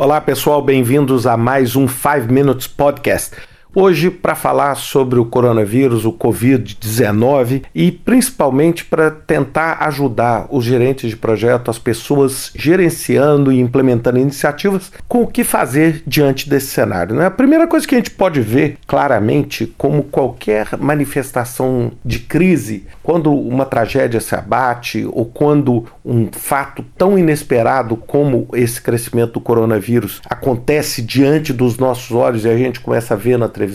[0.00, 3.34] Olá pessoal, bem-vindos a mais um 5 Minutes Podcast.
[3.80, 11.10] Hoje, para falar sobre o coronavírus, o Covid-19 e principalmente para tentar ajudar os gerentes
[11.10, 17.14] de projeto, as pessoas gerenciando e implementando iniciativas, com o que fazer diante desse cenário.
[17.14, 17.26] Né?
[17.26, 23.32] A primeira coisa que a gente pode ver claramente, como qualquer manifestação de crise, quando
[23.32, 30.20] uma tragédia se abate ou quando um fato tão inesperado como esse crescimento do coronavírus
[30.28, 33.67] acontece diante dos nossos olhos e a gente começa a ver na televisão,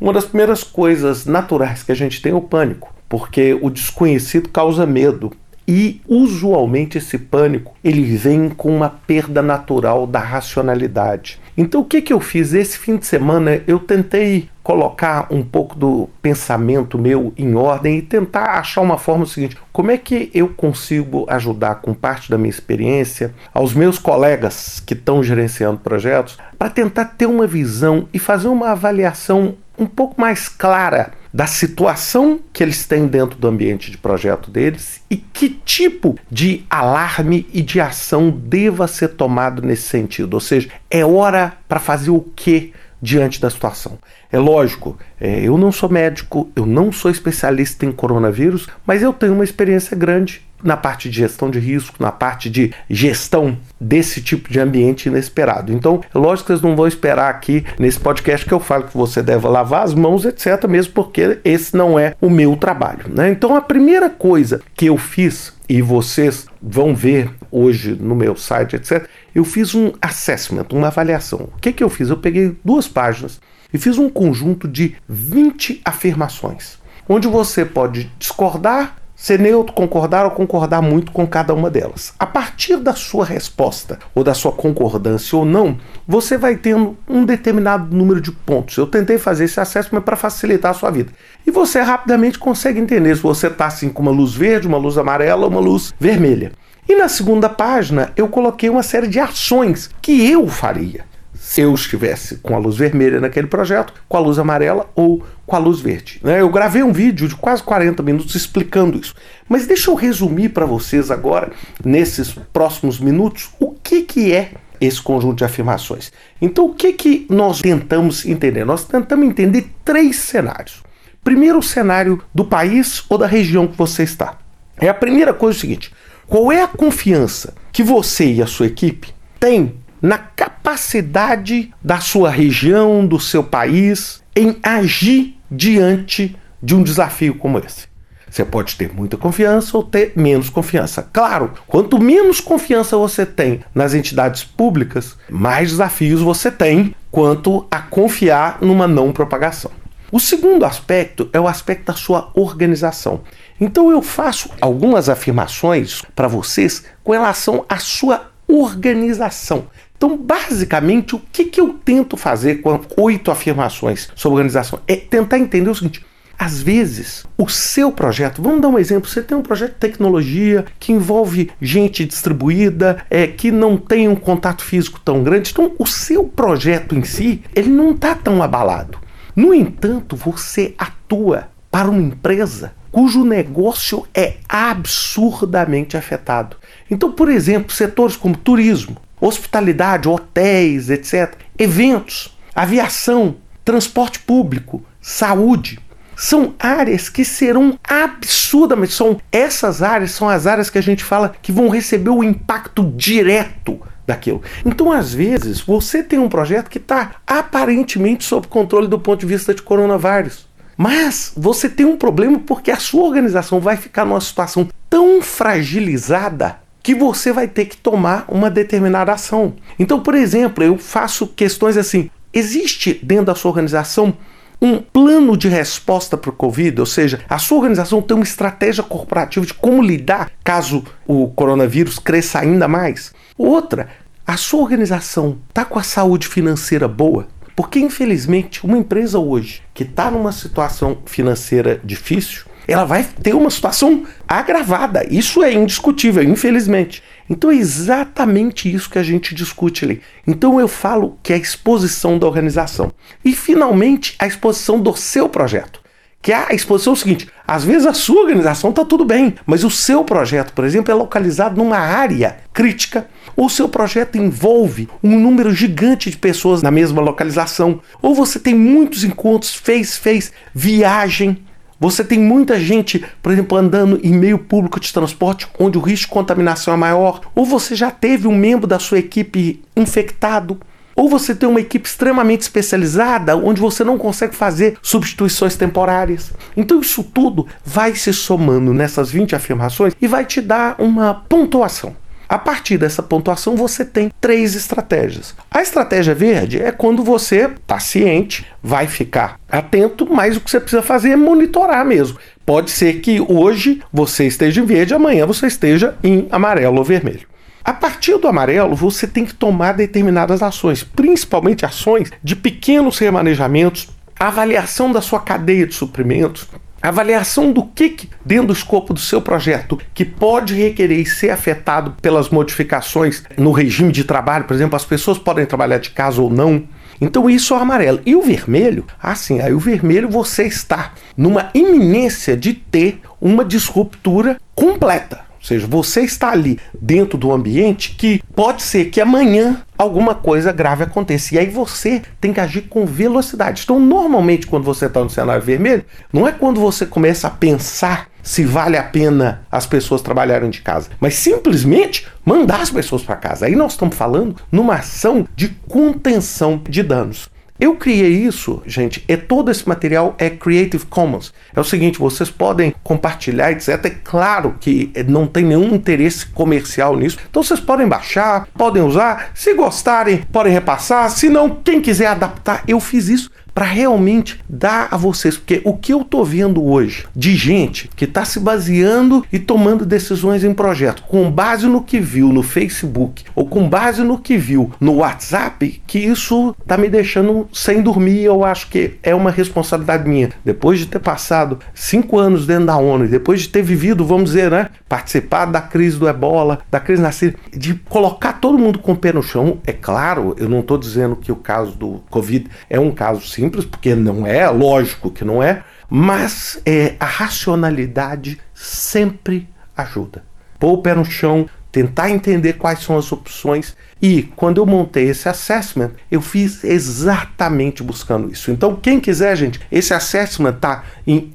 [0.00, 4.48] uma das primeiras coisas naturais que a gente tem é o pânico, porque o desconhecido
[4.48, 5.32] causa medo.
[5.66, 11.40] E usualmente esse pânico ele vem com uma perda natural da racionalidade.
[11.56, 13.62] Então o que, que eu fiz esse fim de semana?
[13.66, 19.26] Eu tentei colocar um pouco do pensamento meu em ordem e tentar achar uma forma
[19.26, 24.80] seguinte: como é que eu consigo ajudar com parte da minha experiência aos meus colegas
[24.80, 30.20] que estão gerenciando projetos para tentar ter uma visão e fazer uma avaliação um pouco
[30.20, 35.48] mais clara da situação que eles têm dentro do ambiente de projeto deles e que
[35.48, 40.34] tipo de alarme e de ação deva ser tomado nesse sentido.
[40.34, 43.98] Ou seja, é hora para fazer o que diante da situação.
[44.30, 49.12] É lógico, é, eu não sou médico, eu não sou especialista em coronavírus, mas eu
[49.12, 54.20] tenho uma experiência grande na parte de gestão de risco, na parte de gestão desse
[54.20, 55.72] tipo de ambiente inesperado.
[55.72, 58.96] Então, é lógico que vocês não vão esperar aqui nesse podcast que eu falo que
[58.96, 63.06] você deve lavar as mãos, etc., mesmo porque esse não é o meu trabalho.
[63.08, 63.30] Né?
[63.30, 68.76] Então, a primeira coisa que eu fiz, e vocês vão ver hoje no meu site,
[68.76, 71.48] etc., eu fiz um assessment, uma avaliação.
[71.56, 72.10] O que, que eu fiz?
[72.10, 73.40] Eu peguei duas páginas
[73.72, 80.30] e fiz um conjunto de 20 afirmações, onde você pode discordar ser neutro, concordar ou
[80.30, 82.14] concordar muito com cada uma delas.
[82.18, 85.76] A partir da sua resposta ou da sua concordância ou não,
[86.08, 88.78] você vai tendo um determinado número de pontos.
[88.78, 91.12] Eu tentei fazer esse assessment para facilitar a sua vida.
[91.46, 94.96] E você rapidamente consegue entender se você está assim com uma luz verde, uma luz
[94.96, 96.52] amarela ou uma luz vermelha.
[96.88, 101.09] E na segunda página eu coloquei uma série de ações que eu faria
[101.50, 105.56] se eu estivesse com a luz vermelha naquele projeto, com a luz amarela ou com
[105.56, 106.20] a luz verde.
[106.22, 106.40] Né?
[106.40, 109.16] Eu gravei um vídeo de quase 40 minutos explicando isso.
[109.48, 111.50] Mas deixa eu resumir para vocês agora,
[111.84, 116.12] nesses próximos minutos, o que, que é esse conjunto de afirmações.
[116.40, 118.64] Então, o que, que nós tentamos entender?
[118.64, 120.84] Nós tentamos entender três cenários.
[121.24, 124.38] Primeiro, o cenário do país ou da região que você está.
[124.78, 125.92] É a primeira coisa é o seguinte:
[126.28, 132.30] qual é a confiança que você e a sua equipe têm na capacidade da sua
[132.30, 137.90] região, do seu país, em agir diante de um desafio como esse.
[138.30, 141.02] Você pode ter muita confiança ou ter menos confiança.
[141.12, 147.80] Claro, quanto menos confiança você tem nas entidades públicas, mais desafios você tem quanto a
[147.80, 149.72] confiar numa não propagação.
[150.12, 153.20] O segundo aspecto é o aspecto da sua organização.
[153.60, 159.66] Então eu faço algumas afirmações para vocês com relação à sua organização.
[160.00, 164.80] Então, basicamente, o que, que eu tento fazer com oito afirmações sobre organização?
[164.88, 166.02] É tentar entender o seguinte:
[166.38, 170.64] às vezes, o seu projeto, vamos dar um exemplo, você tem um projeto de tecnologia
[170.78, 175.86] que envolve gente distribuída, é, que não tem um contato físico tão grande, então o
[175.86, 178.98] seu projeto em si, ele não está tão abalado.
[179.36, 186.56] No entanto, você atua para uma empresa cujo negócio é absurdamente afetado.
[186.90, 195.78] Então, por exemplo, setores como turismo, hospitalidade, hotéis, etc., eventos, aviação, transporte público, saúde.
[196.16, 198.92] São áreas que serão absurdamente.
[198.92, 202.92] São essas áreas são as áreas que a gente fala que vão receber o impacto
[202.96, 204.42] direto daquilo.
[204.64, 209.26] Então, às vezes, você tem um projeto que está aparentemente sob controle do ponto de
[209.26, 210.46] vista de coronavírus.
[210.76, 216.58] Mas você tem um problema porque a sua organização vai ficar numa situação tão fragilizada
[216.82, 219.54] que você vai ter que tomar uma determinada ação.
[219.78, 224.16] Então, por exemplo, eu faço questões assim: existe dentro da sua organização
[224.62, 228.84] um plano de resposta para o Covid, ou seja, a sua organização tem uma estratégia
[228.84, 233.12] corporativa de como lidar caso o coronavírus cresça ainda mais.
[233.38, 233.88] Outra,
[234.26, 237.26] a sua organização está com a saúde financeira boa?
[237.56, 243.50] Porque, infelizmente, uma empresa hoje que está numa situação financeira difícil, ela vai ter uma
[243.50, 245.06] situação agravada.
[245.10, 247.02] Isso é indiscutível, infelizmente.
[247.28, 250.00] Então é exatamente isso que a gente discute ali.
[250.26, 252.92] Então eu falo que é a exposição da organização.
[253.24, 255.80] E finalmente a exposição do seu projeto.
[256.22, 259.64] Que a exposição é o seguinte: às vezes a sua organização está tudo bem, mas
[259.64, 265.18] o seu projeto, por exemplo, é localizado numa área crítica, ou seu projeto envolve um
[265.18, 271.42] número gigante de pessoas na mesma localização, ou você tem muitos encontros, fez, fez viagem.
[271.80, 276.08] Você tem muita gente, por exemplo, andando em meio público de transporte onde o risco
[276.08, 280.60] de contaminação é maior, ou você já teve um membro da sua equipe infectado,
[280.94, 286.34] ou você tem uma equipe extremamente especializada onde você não consegue fazer substituições temporárias.
[286.54, 291.96] Então isso tudo vai se somando nessas 20 afirmações e vai te dar uma pontuação.
[292.30, 295.34] A partir dessa pontuação, você tem três estratégias.
[295.50, 300.60] A estratégia verde é quando você está ciente, vai ficar atento, mas o que você
[300.60, 302.18] precisa fazer é monitorar mesmo.
[302.46, 307.26] Pode ser que hoje você esteja em verde, amanhã você esteja em amarelo ou vermelho.
[307.64, 313.88] A partir do amarelo, você tem que tomar determinadas ações, principalmente ações de pequenos remanejamentos,
[314.16, 316.46] avaliação da sua cadeia de suprimentos,
[316.88, 322.28] avaliação do que, dentro do escopo do seu projeto que pode requerer ser afetado pelas
[322.30, 326.64] modificações no regime de trabalho, por exemplo, as pessoas podem trabalhar de casa ou não.
[327.00, 328.00] Então isso é o amarelo.
[328.04, 334.38] E o vermelho, assim, aí o vermelho você está numa iminência de ter uma disruptura
[334.54, 335.29] completa.
[335.40, 340.52] Ou seja, você está ali dentro do ambiente que pode ser que amanhã alguma coisa
[340.52, 341.34] grave aconteça.
[341.34, 343.62] E aí você tem que agir com velocidade.
[343.64, 348.10] Então, normalmente, quando você está no cenário vermelho, não é quando você começa a pensar
[348.22, 353.16] se vale a pena as pessoas trabalharem de casa, mas simplesmente mandar as pessoas para
[353.16, 353.46] casa.
[353.46, 357.30] Aí nós estamos falando numa ação de contenção de danos.
[357.60, 361.30] Eu criei isso, gente, e todo esse material é Creative Commons.
[361.54, 363.84] É o seguinte, vocês podem compartilhar, etc.
[363.84, 367.18] É claro que não tem nenhum interesse comercial nisso.
[367.28, 369.32] Então vocês podem baixar, podem usar.
[369.34, 371.10] Se gostarem, podem repassar.
[371.10, 373.30] Se não, quem quiser adaptar, eu fiz isso
[373.60, 378.06] para realmente dar a vocês, porque o que eu tô vendo hoje de gente que
[378.06, 383.22] está se baseando e tomando decisões em projeto com base no que viu no Facebook
[383.34, 388.22] ou com base no que viu no WhatsApp, que isso tá me deixando sem dormir.
[388.22, 390.30] Eu acho que é uma responsabilidade minha.
[390.42, 394.50] Depois de ter passado cinco anos dentro da ONU, depois de ter vivido, vamos dizer,
[394.50, 398.92] né, participado da crise do Ebola, da crise na Síria, de colocar todo mundo com
[398.92, 402.46] o pé no chão, é claro, eu não estou dizendo que o caso do Covid
[402.70, 407.06] é um caso simples simples, porque não é, lógico que não é, mas é, a
[407.06, 410.22] racionalidade sempre ajuda.
[410.58, 413.76] Pôr o pé no chão, tentar entender quais são as opções.
[414.00, 418.50] E quando eu montei esse assessment, eu fiz exatamente buscando isso.
[418.50, 421.30] Então, quem quiser, gente, esse assessment tá em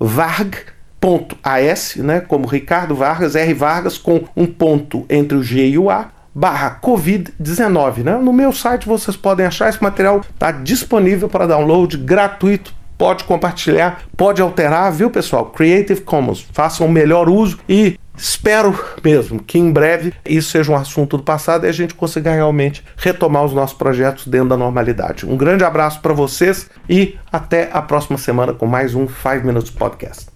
[0.00, 0.76] rvarg.as,
[1.96, 6.10] né, como Ricardo Vargas, R Vargas com um ponto entre o G e o A,
[6.34, 8.02] barra Covid-19.
[8.02, 8.16] Né?
[8.16, 12.74] No meu site vocês podem achar esse material, está disponível para download gratuito.
[12.96, 15.46] Pode compartilhar, pode alterar, viu pessoal?
[15.46, 20.76] Creative Commons, façam o melhor uso e espero mesmo que em breve isso seja um
[20.76, 25.26] assunto do passado e a gente consiga realmente retomar os nossos projetos dentro da normalidade.
[25.26, 29.70] Um grande abraço para vocês e até a próxima semana com mais um 5 Minutes
[29.70, 30.33] Podcast.